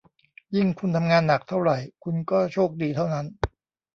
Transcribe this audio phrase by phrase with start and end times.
[0.55, 3.25] ยิ่งคุณทำงานหนักเท่าไหร่ คุณก็โชคดีเท่านั้น